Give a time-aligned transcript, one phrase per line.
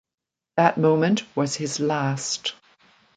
[0.57, 2.55] That moment was his last.